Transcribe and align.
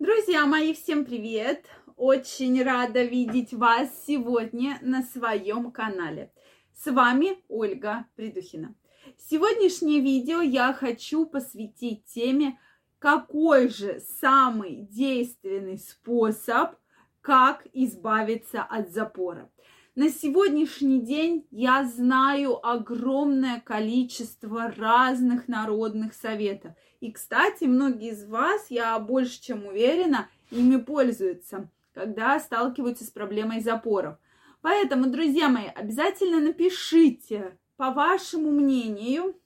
Друзья 0.00 0.46
мои, 0.46 0.72
всем 0.72 1.04
привет! 1.04 1.66
Очень 1.94 2.62
рада 2.62 3.04
видеть 3.04 3.52
вас 3.52 3.90
сегодня 4.06 4.78
на 4.80 5.02
своем 5.02 5.70
канале. 5.70 6.32
С 6.72 6.90
вами 6.90 7.36
Ольга 7.48 8.06
Придухина. 8.16 8.74
Сегодняшнее 9.18 10.00
видео 10.00 10.40
я 10.40 10.72
хочу 10.72 11.26
посвятить 11.26 12.06
теме, 12.06 12.58
какой 12.98 13.68
же 13.68 14.00
самый 14.00 14.86
действенный 14.90 15.76
способ, 15.76 16.76
как 17.20 17.66
избавиться 17.74 18.62
от 18.62 18.92
запора. 18.92 19.50
На 19.96 20.08
сегодняшний 20.08 21.00
день 21.00 21.48
я 21.50 21.84
знаю 21.84 22.64
огромное 22.64 23.60
количество 23.60 24.72
разных 24.76 25.48
народных 25.48 26.14
советов. 26.14 26.74
И, 27.00 27.10
кстати, 27.10 27.64
многие 27.64 28.12
из 28.12 28.24
вас, 28.24 28.66
я 28.70 28.96
больше 29.00 29.42
чем 29.42 29.66
уверена, 29.66 30.28
ими 30.52 30.76
пользуются, 30.76 31.68
когда 31.92 32.38
сталкиваются 32.38 33.04
с 33.04 33.10
проблемой 33.10 33.60
запоров. 33.62 34.16
Поэтому, 34.62 35.06
друзья 35.06 35.48
мои, 35.48 35.66
обязательно 35.66 36.38
напишите, 36.38 37.58
по 37.76 37.90
вашему 37.90 38.52
мнению, 38.52 39.40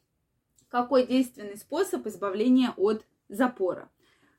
какой 0.68 1.06
действенный 1.06 1.56
способ 1.56 2.06
избавления 2.06 2.74
от 2.76 3.06
запора. 3.30 3.90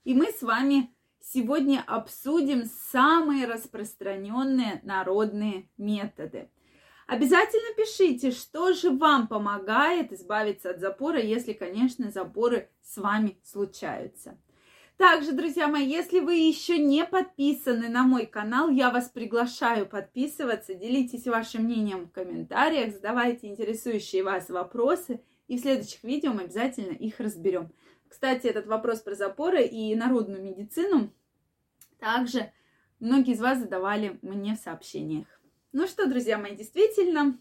И 0.03 0.13
мы 0.13 0.27
с 0.27 0.43
вами 0.43 0.94
сегодня 1.33 1.83
обсудим 1.85 2.65
самые 2.91 3.45
распространенные 3.45 4.81
народные 4.83 5.69
методы. 5.77 6.49
Обязательно 7.07 7.75
пишите, 7.75 8.31
что 8.31 8.73
же 8.73 8.89
вам 8.89 9.27
помогает 9.27 10.11
избавиться 10.11 10.71
от 10.71 10.79
запора, 10.79 11.19
если, 11.19 11.53
конечно, 11.53 12.09
запоры 12.09 12.69
с 12.81 12.97
вами 12.97 13.37
случаются. 13.43 14.39
Также, 14.97 15.33
друзья 15.33 15.67
мои, 15.67 15.85
если 15.85 16.19
вы 16.19 16.35
еще 16.35 16.77
не 16.77 17.03
подписаны 17.05 17.89
на 17.89 18.03
мой 18.03 18.25
канал, 18.25 18.69
я 18.69 18.91
вас 18.91 19.09
приглашаю 19.09 19.85
подписываться, 19.85 20.73
делитесь 20.73 21.27
вашим 21.27 21.63
мнением 21.63 22.05
в 22.05 22.11
комментариях, 22.11 22.93
задавайте 22.93 23.47
интересующие 23.47 24.23
вас 24.23 24.49
вопросы, 24.49 25.21
и 25.47 25.57
в 25.57 25.61
следующих 25.61 26.01
видео 26.03 26.31
мы 26.31 26.43
обязательно 26.43 26.93
их 26.93 27.19
разберем. 27.19 27.71
Кстати, 28.09 28.47
этот 28.47 28.67
вопрос 28.67 29.01
про 29.01 29.15
запоры 29.15 29.63
и 29.63 29.95
народную 29.95 30.41
медицину 30.41 31.11
также 31.99 32.51
многие 32.99 33.33
из 33.33 33.41
вас 33.41 33.59
задавали 33.59 34.19
мне 34.21 34.55
в 34.55 34.59
сообщениях. 34.59 35.27
Ну 35.71 35.87
что, 35.87 36.07
друзья 36.07 36.37
мои, 36.37 36.55
действительно, 36.55 37.37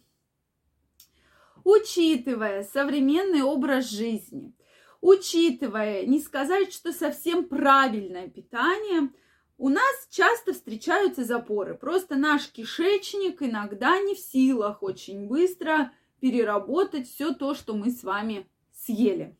учитывая 1.62 2.64
современный 2.64 3.42
образ 3.42 3.90
жизни, 3.90 4.54
учитывая, 5.00 6.04
не 6.06 6.18
сказать, 6.20 6.72
что 6.72 6.92
совсем 6.92 7.44
правильное 7.44 8.28
питание, 8.28 9.10
у 9.56 9.68
нас 9.68 10.08
часто 10.10 10.52
встречаются 10.52 11.24
запоры. 11.24 11.74
Просто 11.74 12.16
наш 12.16 12.48
кишечник 12.48 13.42
иногда 13.42 14.00
не 14.00 14.14
в 14.14 14.18
силах 14.18 14.82
очень 14.82 15.28
быстро 15.28 15.92
переработать 16.20 17.08
все 17.08 17.34
то, 17.34 17.54
что 17.54 17.74
мы 17.74 17.90
с 17.90 18.02
вами 18.02 18.48
съели. 18.72 19.36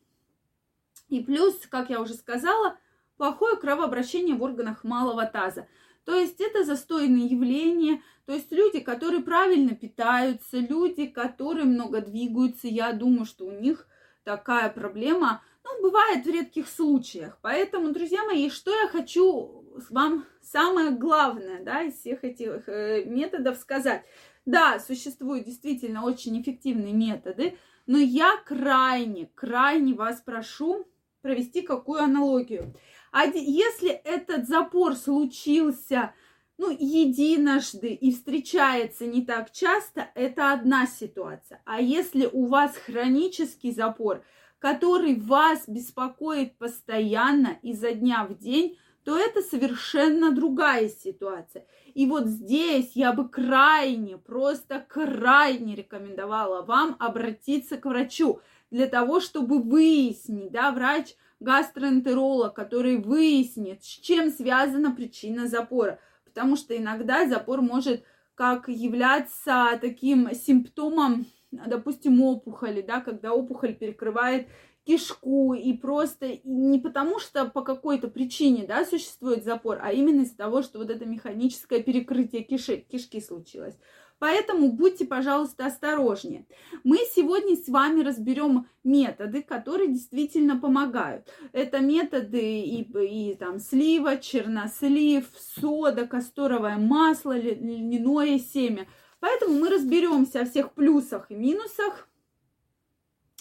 И 1.09 1.21
плюс, 1.23 1.55
как 1.69 1.89
я 1.89 2.01
уже 2.01 2.13
сказала, 2.13 2.77
плохое 3.17 3.55
кровообращение 3.57 4.35
в 4.35 4.43
органах 4.43 4.83
малого 4.83 5.25
таза. 5.25 5.67
То 6.03 6.13
есть 6.13 6.39
это 6.39 6.63
застойное 6.63 7.27
явление, 7.27 8.01
то 8.25 8.33
есть 8.33 8.51
люди, 8.51 8.79
которые 8.79 9.21
правильно 9.21 9.75
питаются, 9.75 10.57
люди, 10.57 11.07
которые 11.07 11.65
много 11.65 12.01
двигаются, 12.01 12.67
я 12.67 12.93
думаю, 12.93 13.25
что 13.25 13.45
у 13.45 13.51
них 13.51 13.87
такая 14.23 14.69
проблема, 14.69 15.41
ну, 15.63 15.81
бывает 15.81 16.25
в 16.25 16.29
редких 16.29 16.67
случаях. 16.67 17.39
Поэтому, 17.41 17.91
друзья 17.91 18.23
мои, 18.25 18.49
что 18.51 18.71
я 18.71 18.87
хочу 18.87 19.63
вам 19.89 20.25
самое 20.41 20.91
главное, 20.91 21.63
да, 21.63 21.81
из 21.81 21.95
всех 21.95 22.23
этих 22.23 22.67
э, 22.69 23.03
методов 23.05 23.57
сказать. 23.57 24.03
Да, 24.45 24.79
существуют 24.79 25.45
действительно 25.45 26.03
очень 26.03 26.39
эффективные 26.39 26.93
методы, 26.93 27.57
но 27.87 27.97
я 27.97 28.37
крайне, 28.45 29.27
крайне 29.33 29.95
вас 29.95 30.21
прошу 30.21 30.87
провести 31.25 31.63
какую 31.63 32.03
аналогию. 32.03 32.71
А 33.11 33.25
если 33.25 33.89
этот 33.89 34.47
запор 34.47 34.95
случился, 34.95 36.13
ну, 36.59 36.69
единожды 36.69 37.87
и 37.87 38.11
встречается 38.11 39.07
не 39.07 39.25
так 39.25 39.51
часто, 39.51 40.07
это 40.13 40.53
одна 40.53 40.85
ситуация. 40.85 41.63
А 41.65 41.81
если 41.81 42.29
у 42.31 42.45
вас 42.45 42.75
хронический 42.77 43.71
запор, 43.71 44.23
который 44.59 45.19
вас 45.19 45.63
беспокоит 45.67 46.59
постоянно 46.59 47.57
изо 47.63 47.91
дня 47.93 48.27
в 48.29 48.37
день, 48.37 48.77
то 49.03 49.17
это 49.17 49.41
совершенно 49.41 50.31
другая 50.31 50.89
ситуация. 50.89 51.65
И 51.95 52.05
вот 52.05 52.27
здесь 52.27 52.91
я 52.93 53.13
бы 53.13 53.27
крайне, 53.29 54.19
просто 54.19 54.79
крайне 54.87 55.73
рекомендовала 55.73 56.61
вам 56.61 56.95
обратиться 56.99 57.77
к 57.77 57.85
врачу 57.85 58.41
для 58.71 58.87
того, 58.87 59.19
чтобы 59.19 59.61
выяснить, 59.61 60.51
да, 60.51 60.71
врач 60.71 61.15
гастроэнтеролог, 61.39 62.53
который 62.53 62.97
выяснит, 62.97 63.83
с 63.83 63.87
чем 63.87 64.31
связана 64.31 64.91
причина 64.91 65.47
запора. 65.47 65.99
Потому 66.23 66.55
что 66.55 66.75
иногда 66.75 67.27
запор 67.27 67.61
может 67.61 68.03
как 68.35 68.67
являться 68.67 69.77
таким 69.79 70.33
симптомом, 70.33 71.25
допустим, 71.51 72.21
опухоли, 72.21 72.81
да, 72.81 72.99
когда 72.99 73.33
опухоль 73.33 73.73
перекрывает 73.73 74.47
кишку, 74.85 75.53
и 75.53 75.73
просто 75.73 76.39
не 76.43 76.79
потому, 76.79 77.19
что 77.19 77.45
по 77.45 77.61
какой-то 77.61 78.07
причине, 78.07 78.65
да, 78.67 78.85
существует 78.85 79.43
запор, 79.43 79.79
а 79.81 79.91
именно 79.91 80.21
из-за 80.21 80.37
того, 80.37 80.61
что 80.61 80.77
вот 80.77 80.89
это 80.89 81.05
механическое 81.05 81.81
перекрытие 81.81 82.43
киши, 82.43 82.77
кишки 82.77 83.19
случилось. 83.19 83.75
Поэтому 84.17 84.71
будьте, 84.71 85.05
пожалуйста, 85.05 85.65
осторожнее. 85.65 86.45
Мы 86.83 86.99
сегодня 87.13 87.55
с 87.57 87.67
вами 87.67 88.01
разберем 88.01 88.67
методы, 88.83 89.41
которые 89.41 89.89
действительно 89.89 90.57
помогают. 90.57 91.27
Это 91.51 91.79
методы 91.79 92.61
и, 92.61 92.81
и 92.81 93.35
там 93.35 93.59
слива, 93.59 94.17
чернослив, 94.17 95.27
сода, 95.37 96.07
касторовое 96.07 96.77
масло, 96.77 97.37
льняное 97.37 98.39
семя. 98.39 98.87
Поэтому 99.19 99.59
мы 99.59 99.69
разберемся 99.69 100.41
о 100.41 100.45
всех 100.45 100.73
плюсах 100.73 101.29
и 101.29 101.35
минусах, 101.35 102.07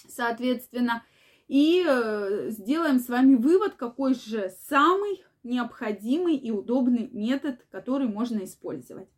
соответственно, 0.09 1.05
и 1.47 1.85
э, 1.87 2.51
сделаем 2.51 2.99
с 2.99 3.09
вами 3.09 3.37
вывод, 3.37 3.75
какой 3.75 4.15
же 4.15 4.53
самый 4.67 5.23
необходимый 5.43 6.37
и 6.37 6.51
удобный 6.51 7.09
метод, 7.13 7.65
который 7.71 8.09
можно 8.09 8.45
использовать. 8.45 9.09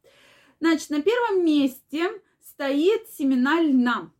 Значит, 0.60 0.90
на 0.90 1.02
первом 1.02 1.44
месте 1.44 2.08
стоит 2.40 3.08
семена 3.10 3.60
льна. 3.60 4.10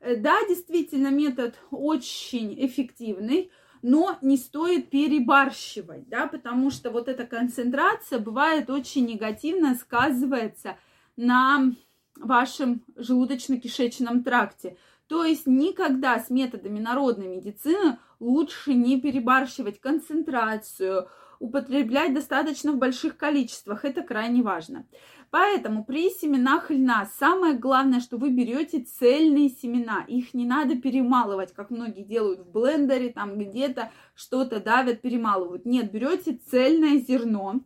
Э, 0.00 0.16
да, 0.16 0.36
действительно, 0.48 1.08
метод 1.08 1.54
очень 1.70 2.54
эффективный, 2.66 3.50
но 3.82 4.16
не 4.22 4.36
стоит 4.36 4.90
перебарщивать, 4.90 6.08
да, 6.08 6.26
потому 6.26 6.70
что 6.70 6.90
вот 6.90 7.08
эта 7.08 7.26
концентрация 7.26 8.18
бывает 8.18 8.70
очень 8.70 9.06
негативно 9.06 9.74
сказывается 9.74 10.76
на 11.16 11.72
вашем 12.16 12.82
желудочно-кишечном 12.96 14.22
тракте. 14.22 14.76
То 15.08 15.24
есть 15.24 15.46
никогда 15.46 16.18
с 16.18 16.30
методами 16.30 16.78
народной 16.78 17.26
медицины 17.26 17.98
лучше 18.20 18.72
не 18.72 19.00
перебарщивать 19.00 19.80
концентрацию, 19.80 21.08
употреблять 21.42 22.14
достаточно 22.14 22.72
в 22.72 22.78
больших 22.78 23.16
количествах. 23.16 23.84
Это 23.84 24.02
крайне 24.02 24.42
важно. 24.42 24.86
Поэтому 25.30 25.84
при 25.84 26.08
семенах 26.10 26.70
льна 26.70 27.08
самое 27.18 27.54
главное, 27.54 28.00
что 28.00 28.16
вы 28.16 28.30
берете 28.30 28.80
цельные 28.80 29.48
семена. 29.48 30.04
Их 30.06 30.34
не 30.34 30.46
надо 30.46 30.76
перемалывать, 30.76 31.52
как 31.52 31.70
многие 31.70 32.04
делают 32.04 32.40
в 32.40 32.50
блендере, 32.50 33.10
там 33.10 33.36
где-то 33.38 33.90
что-то 34.14 34.60
давят, 34.60 35.00
перемалывают. 35.02 35.66
Нет, 35.66 35.90
берете 35.90 36.38
цельное 36.50 36.98
зерно 36.98 37.60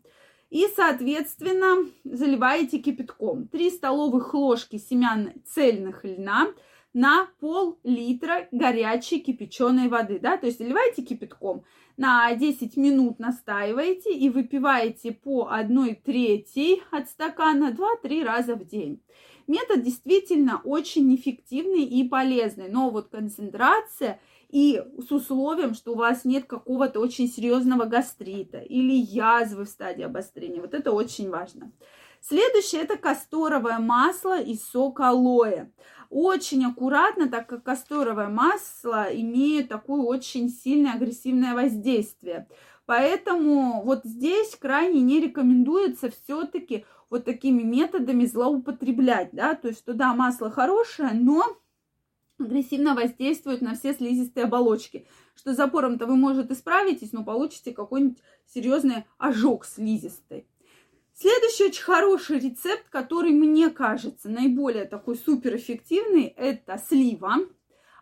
и, 0.49 0.64
соответственно, 0.75 1.87
заливаете 2.05 2.78
кипятком. 2.78 3.46
3 3.49 3.70
столовых 3.70 4.32
ложки 4.32 4.78
семян 4.78 5.32
цельных 5.44 6.02
льна 6.05 6.46
на 6.94 7.28
пол-литра 7.40 8.49
горячей 8.52 9.20
кипяченой 9.20 9.88
воды, 9.88 10.19
да, 10.19 10.38
то 10.38 10.46
есть 10.46 10.58
заливаете 10.58 11.02
кипятком 11.02 11.64
на 11.96 12.34
10 12.34 12.76
минут 12.76 13.19
настаиваете 13.19 14.12
и 14.14 14.28
выпиваете 14.28 15.12
по 15.12 15.48
1 15.50 15.96
третьей 16.04 16.82
от 16.90 17.08
стакана 17.08 17.72
2-3 17.72 18.25
раза 18.25 18.54
в 18.54 18.66
день. 18.66 19.00
Метод 19.46 19.82
действительно 19.82 20.60
очень 20.64 21.14
эффективный 21.14 21.84
и 21.84 22.08
полезный, 22.08 22.69
но 22.69 22.90
вот 22.90 23.08
концентрация 23.08 24.20
и 24.50 24.82
с 24.98 25.10
условием, 25.10 25.75
что 25.75 25.93
у 25.93 25.96
вас 25.96 26.25
нет 26.25 26.46
какого-то 26.46 27.00
очень 27.00 27.28
серьезного 27.28 27.84
гастрита 27.84 28.58
или 28.58 28.92
язвы 28.92 29.64
в 29.64 29.69
стадии 29.69 30.02
обострения. 30.02 30.60
Вот 30.60 30.75
это 30.75 30.92
очень 30.92 31.31
важно. 31.31 31.72
Следующее 32.20 32.82
это 32.82 32.96
касторовое 32.96 33.78
масло 33.78 34.40
и 34.40 34.56
сок 34.56 35.00
алоэ 35.00 35.68
очень 36.10 36.64
аккуратно, 36.64 37.28
так 37.28 37.48
как 37.48 37.62
касторовое 37.62 38.28
масло 38.28 39.06
имеет 39.12 39.68
такое 39.68 40.02
очень 40.02 40.48
сильное 40.48 40.94
агрессивное 40.94 41.54
воздействие. 41.54 42.48
Поэтому 42.86 43.82
вот 43.82 44.04
здесь 44.04 44.54
крайне 44.54 45.00
не 45.00 45.20
рекомендуется 45.20 46.10
все-таки 46.10 46.84
вот 47.10 47.24
такими 47.24 47.62
методами 47.62 48.24
злоупотреблять, 48.24 49.30
да, 49.32 49.54
то 49.54 49.68
есть, 49.68 49.80
что 49.80 49.94
да, 49.94 50.14
масло 50.14 50.50
хорошее, 50.50 51.10
но 51.12 51.44
агрессивно 52.38 52.94
воздействует 52.94 53.60
на 53.60 53.74
все 53.74 53.92
слизистые 53.92 54.44
оболочки, 54.44 55.06
что 55.34 55.54
запором-то 55.54 56.06
вы, 56.06 56.16
может, 56.16 56.50
и 56.50 56.54
справитесь, 56.54 57.12
но 57.12 57.24
получите 57.24 57.72
какой-нибудь 57.72 58.18
серьезный 58.46 59.04
ожог 59.18 59.64
слизистой. 59.64 60.46
Следующий 61.18 61.64
очень 61.64 61.82
хороший 61.82 62.38
рецепт, 62.40 62.90
который 62.90 63.30
мне 63.30 63.70
кажется 63.70 64.28
наиболее 64.28 64.84
такой 64.84 65.16
суперэффективный, 65.16 66.24
это 66.24 66.76
слива, 66.76 67.36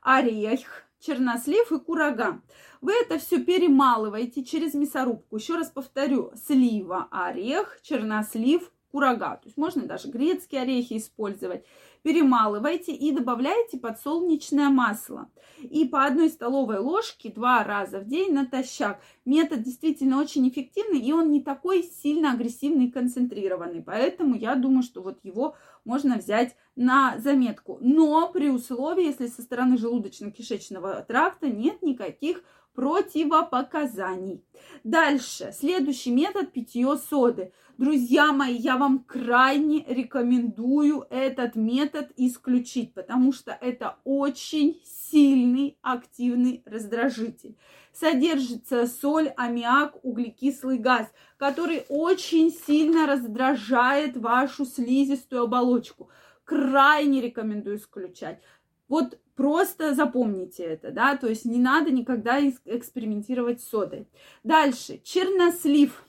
орех, 0.03 0.85
чернослив 0.99 1.71
и 1.71 1.79
курага. 1.79 2.43
Вы 2.81 2.93
это 2.95 3.21
все 3.21 3.39
перемалываете 3.39 4.43
через 4.43 4.75
мясорубку. 4.75 5.37
Еще 5.37 5.55
раз 5.55 5.69
повторю, 5.69 6.33
слива, 6.45 7.07
орех, 7.13 7.79
чернослив, 7.83 8.69
курага. 8.91 9.37
То 9.37 9.45
есть 9.45 9.57
можно 9.57 9.87
даже 9.87 10.09
грецкие 10.09 10.63
орехи 10.63 10.97
использовать. 10.97 11.65
Перемалывайте 12.05 12.93
и 12.93 13.13
добавляете 13.13 13.79
подсолнечное 13.79 14.69
масло. 14.69 15.31
И 15.63 15.87
по 15.87 16.05
одной 16.05 16.29
столовой 16.29 16.79
ложке 16.79 17.31
два 17.31 17.65
раза 17.65 17.99
в 18.01 18.07
день 18.07 18.35
натощак. 18.35 19.01
Метод 19.25 19.63
действительно 19.63 20.21
очень 20.21 20.47
эффективный, 20.47 21.01
и 21.01 21.13
он 21.15 21.31
не 21.31 21.41
такой 21.41 21.83
сильно 21.83 22.33
агрессивный 22.33 22.89
и 22.89 22.91
концентрированный. 22.91 23.83
Поэтому 23.83 24.35
я 24.35 24.55
думаю, 24.55 24.83
что 24.83 25.01
вот 25.01 25.19
его 25.23 25.57
можно 25.85 26.17
взять 26.17 26.57
на 26.77 27.19
заметку. 27.19 27.79
Но 27.81 28.31
при 28.33 28.51
условии, 28.51 29.05
если 29.07 29.27
со 29.29 29.43
стороны 29.43 29.77
желудочно-кишечного 29.77 31.05
тракта 31.05 31.49
нет 31.49 31.83
никаких 31.83 32.43
противопоказаний. 32.75 34.45
Дальше. 34.83 35.55
Следующий 35.57 36.11
метод 36.11 36.53
питье 36.53 36.97
соды. 36.97 37.53
Друзья 37.77 38.33
мои, 38.33 38.55
я 38.55 38.77
вам 38.77 39.01
крайне 39.01 39.85
рекомендую 39.89 41.07
этот 41.11 41.57
метод 41.57 42.13
исключить, 42.17 42.95
потому 42.95 43.33
что 43.33 43.51
это 43.61 43.97
очень 44.05 44.81
сильный 44.85 45.77
активный 45.83 46.63
раздражитель. 46.67 47.57
Содержится 47.93 48.87
соль, 48.87 49.29
аммиак, 49.37 50.05
углекислый 50.05 50.79
газ, 50.79 51.13
который 51.37 51.85
очень 51.89 52.51
сильно 52.51 53.07
раздражает 53.07 54.17
вашу 54.17 54.65
слизистую 54.65 55.43
оболочку. 55.43 56.09
Крайне 56.45 57.21
рекомендую 57.21 57.77
исключать. 57.77 58.41
Вот 58.89 59.19
просто 59.35 59.95
запомните 59.95 60.63
это, 60.63 60.91
да, 60.91 61.17
то 61.17 61.29
есть 61.29 61.45
не 61.45 61.59
надо 61.59 61.91
никогда 61.91 62.41
экспериментировать 62.41 63.61
с 63.61 63.69
содой. 63.69 64.07
Дальше, 64.43 65.01
чернослив 65.03 66.05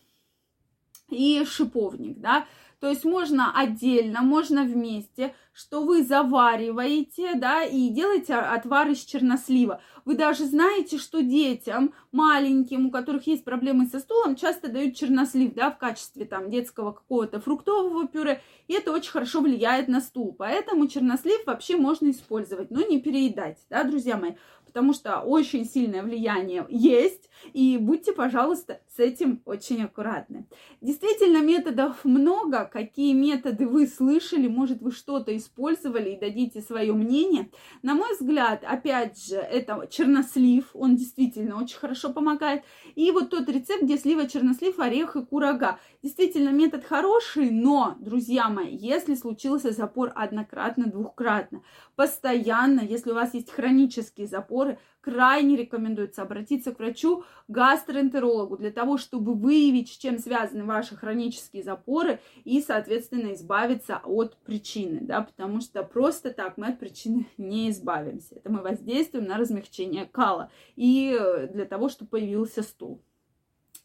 и 1.10 1.44
шиповник, 1.46 2.20
да, 2.20 2.46
то 2.80 2.90
есть 2.90 3.06
можно 3.06 3.58
отдельно, 3.58 4.22
можно 4.22 4.64
вместе, 4.64 5.34
что 5.56 5.84
вы 5.84 6.04
завариваете, 6.04 7.36
да, 7.36 7.64
и 7.64 7.90
делаете 7.90 8.36
отвар 8.36 8.90
из 8.90 9.00
чернослива. 9.00 9.82
Вы 10.04 10.16
даже 10.16 10.46
знаете, 10.46 10.98
что 10.98 11.22
детям 11.22 11.94
маленьким, 12.12 12.88
у 12.88 12.92
которых 12.92 13.26
есть 13.26 13.46
проблемы 13.46 13.88
со 13.88 14.00
стулом, 14.00 14.36
часто 14.36 14.68
дают 14.68 14.96
чернослив, 14.96 15.54
да, 15.54 15.72
в 15.72 15.78
качестве 15.78 16.26
там 16.26 16.50
детского 16.50 16.92
какого-то 16.92 17.40
фруктового 17.40 18.06
пюре, 18.06 18.42
и 18.68 18.74
это 18.74 18.92
очень 18.92 19.12
хорошо 19.12 19.40
влияет 19.40 19.88
на 19.88 20.02
стул. 20.02 20.36
Поэтому 20.38 20.88
чернослив 20.88 21.46
вообще 21.46 21.78
можно 21.78 22.10
использовать, 22.10 22.70
но 22.70 22.82
не 22.86 23.00
переедать, 23.00 23.60
да, 23.70 23.86
друзья 23.86 24.18
мои 24.18 24.34
потому 24.76 24.92
что 24.92 25.22
очень 25.22 25.64
сильное 25.64 26.04
влияние 26.04 26.66
есть, 26.68 27.30
и 27.54 27.78
будьте, 27.78 28.12
пожалуйста, 28.12 28.82
с 28.94 29.00
этим 29.00 29.42
очень 29.46 29.82
аккуратны. 29.82 30.48
Действительно, 30.82 31.42
методов 31.42 32.04
много. 32.04 32.66
Какие 32.66 33.14
методы 33.14 33.68
вы 33.68 33.88
слышали, 33.88 34.50
может, 34.50 34.82
вы 34.82 34.92
что-то 34.92 35.34
использовали 35.46 36.12
и 36.12 36.20
дадите 36.20 36.62
свое 36.62 36.94
мнение. 36.94 37.50
На 37.84 37.94
мой 37.94 38.14
взгляд, 38.14 38.64
опять 38.66 39.24
же, 39.24 39.36
это 39.36 39.88
чернослив, 39.90 40.70
он 40.74 40.96
действительно 40.96 41.62
очень 41.62 41.78
хорошо 41.78 42.12
помогает. 42.12 42.64
И 42.96 43.12
вот 43.12 43.30
тот 43.30 43.48
рецепт, 43.50 43.84
где 43.84 43.98
слива, 43.98 44.28
чернослив, 44.28 44.80
орех 44.80 45.16
и 45.16 45.26
курага. 45.26 45.80
Действительно, 46.02 46.50
метод 46.50 46.84
хороший, 46.84 47.52
но, 47.52 47.96
друзья 48.00 48.50
мои, 48.50 48.76
если 48.76 49.16
случился 49.16 49.72
запор 49.72 50.12
однократно, 50.16 50.86
двухкратно, 50.86 51.62
постоянно, 51.96 52.82
если 52.82 53.12
у 53.12 53.16
вас 53.16 53.34
есть 53.34 53.52
хронический 53.52 54.26
запоры, 54.26 54.80
крайне 55.02 55.56
рекомендуется 55.56 56.24
обратиться 56.24 56.74
к 56.74 56.80
врачу, 56.80 57.24
гастроэнтерологу, 57.48 58.58
для 58.58 58.72
того, 58.72 58.98
чтобы 58.98 59.36
выявить, 59.36 59.90
с 59.90 59.98
чем 59.98 60.18
связаны 60.18 60.66
ваши 60.66 60.96
хронические 60.96 61.64
запоры 61.64 62.20
и, 62.44 62.60
соответственно, 62.62 63.34
избавиться 63.34 64.02
от 64.04 64.36
причины, 64.38 65.02
да, 65.02 65.22
потому 65.36 65.62
что 65.62 65.84
просто 65.84 66.32
так 66.32 66.58
мы 66.58 66.68
от 66.68 66.80
причины 66.80 67.28
не 67.38 67.70
избавимся. 67.70 68.36
Это 68.36 68.50
мы 68.50 68.62
воздействуем 68.62 69.26
на 69.26 69.38
размягчение 69.38 70.06
кала 70.06 70.50
и 70.76 71.18
э, 71.20 71.48
для 71.48 71.66
того, 71.66 71.90
чтобы 71.90 72.12
появился 72.12 72.64
стул. 72.64 73.02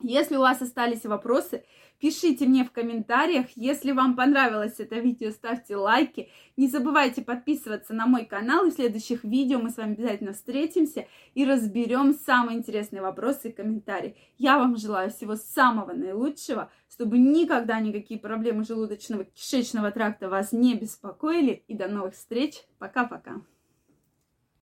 Если 0.02 0.37
у 0.37 0.41
вас 0.41 0.62
остались 0.62 1.05
вопросы, 1.05 1.62
пишите 1.99 2.47
мне 2.47 2.64
в 2.64 2.73
комментариях. 2.73 3.47
Если 3.55 3.93
вам 3.93 4.17
понравилось 4.17 4.76
это 4.79 4.97
видео, 4.97 5.31
ставьте 5.31 5.76
лайки. 5.76 6.31
Не 6.56 6.69
забывайте 6.69 7.20
подписываться 7.23 7.93
на 7.93 8.06
мой 8.06 8.25
канал. 8.25 8.67
И 8.67 8.70
в 8.70 8.75
следующих 8.75 9.25
видео 9.25 9.58
мы 9.58 9.69
с 9.69 9.76
вами 9.76 9.93
обязательно 9.93 10.32
встретимся 10.32 11.06
и 11.35 11.44
разберем 11.44 12.14
самые 12.14 12.58
интересные 12.58 13.02
вопросы 13.02 13.50
и 13.50 13.52
комментарии. 13.52 14.17
Я 14.38 14.58
вам 14.58 14.79
желаю 14.79 15.11
всего 15.11 15.37
самого 15.37 15.93
наилучшего, 15.93 16.70
чтобы 16.91 17.19
никогда 17.19 17.79
никакие 17.79 18.19
проблемы 18.19 18.64
желудочного 18.64 19.25
кишечного 19.25 19.91
тракта 19.91 20.31
вас 20.31 20.53
не 20.53 20.75
беспокоили. 20.75 21.62
И 21.69 21.75
до 21.75 21.88
новых 21.88 22.14
встреч. 22.14 22.62
Пока-пока. 22.79 23.43